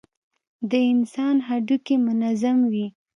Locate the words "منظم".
2.07-2.57